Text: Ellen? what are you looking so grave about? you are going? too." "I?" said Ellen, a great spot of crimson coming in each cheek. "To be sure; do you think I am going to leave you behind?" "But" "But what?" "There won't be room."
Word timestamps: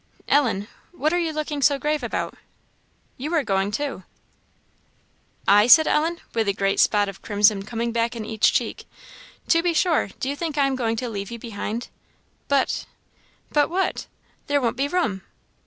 Ellen? 0.27 0.67
what 0.93 1.13
are 1.13 1.19
you 1.19 1.31
looking 1.31 1.61
so 1.61 1.77
grave 1.77 2.01
about? 2.01 2.33
you 3.17 3.31
are 3.35 3.43
going? 3.43 3.69
too." 3.69 4.01
"I?" 5.47 5.67
said 5.67 5.85
Ellen, 5.85 6.19
a 6.33 6.53
great 6.53 6.79
spot 6.79 7.07
of 7.07 7.21
crimson 7.21 7.61
coming 7.61 7.93
in 7.95 8.25
each 8.25 8.51
cheek. 8.51 8.87
"To 9.49 9.61
be 9.61 9.75
sure; 9.75 10.07
do 10.19 10.27
you 10.27 10.35
think 10.35 10.57
I 10.57 10.65
am 10.65 10.75
going 10.75 10.95
to 10.95 11.07
leave 11.07 11.29
you 11.29 11.37
behind?" 11.37 11.89
"But" 12.47 12.87
"But 13.51 13.69
what?" 13.69 14.07
"There 14.47 14.59
won't 14.59 14.75
be 14.77 14.87
room." 14.87 15.21